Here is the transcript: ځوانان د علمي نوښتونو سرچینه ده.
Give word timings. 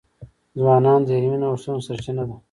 ځوانان 0.59 0.99
د 1.03 1.09
علمي 1.17 1.37
نوښتونو 1.41 1.85
سرچینه 1.87 2.23
ده. 2.29 2.35